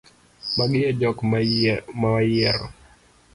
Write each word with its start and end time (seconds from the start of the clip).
Magi 0.57 0.79
e 0.89 0.91
jok 0.99 1.17
mawayiero. 2.01 2.65